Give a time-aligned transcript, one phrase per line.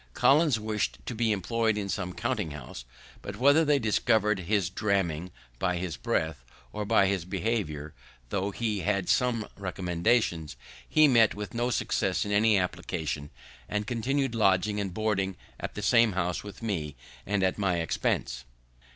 [0.15, 2.85] Collins wished to be employ'd in some counting house;
[3.21, 6.43] but, whether they discover'd his dramming by his breath,
[6.73, 7.93] or by his behaviour,
[8.29, 10.55] tho' he had some recommendations,
[10.89, 13.29] he met with no success in any application,
[13.69, 16.95] and continu'd lodging and boarding at the same house with me,
[17.27, 18.43] and at my expense.